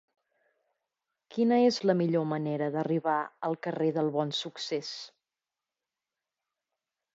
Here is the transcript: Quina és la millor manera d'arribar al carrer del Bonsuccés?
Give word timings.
Quina 1.35 1.59
és 1.65 1.77
la 1.89 1.95
millor 1.99 2.25
manera 2.31 2.71
d'arribar 2.77 3.19
al 3.49 3.59
carrer 3.67 3.91
del 3.99 4.11
Bonsuccés? 4.19 4.93